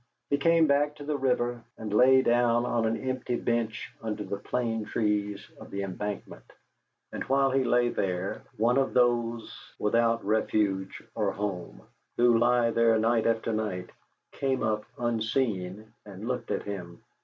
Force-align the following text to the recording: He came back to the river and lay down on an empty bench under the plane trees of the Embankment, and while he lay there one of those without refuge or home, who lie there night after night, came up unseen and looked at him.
He 0.31 0.37
came 0.37 0.65
back 0.65 0.95
to 0.95 1.03
the 1.05 1.15
river 1.15 1.63
and 1.77 1.93
lay 1.93 2.23
down 2.23 2.65
on 2.65 2.87
an 2.87 2.97
empty 2.97 3.35
bench 3.35 3.93
under 4.01 4.23
the 4.23 4.39
plane 4.39 4.83
trees 4.83 5.47
of 5.59 5.69
the 5.69 5.83
Embankment, 5.83 6.51
and 7.11 7.23
while 7.25 7.51
he 7.51 7.63
lay 7.63 7.89
there 7.89 8.41
one 8.57 8.79
of 8.79 8.95
those 8.95 9.55
without 9.77 10.25
refuge 10.25 11.03
or 11.13 11.31
home, 11.33 11.83
who 12.17 12.39
lie 12.39 12.71
there 12.71 12.97
night 12.97 13.27
after 13.27 13.53
night, 13.53 13.91
came 14.31 14.63
up 14.63 14.85
unseen 14.97 15.93
and 16.03 16.27
looked 16.27 16.49
at 16.49 16.63
him. 16.63 17.03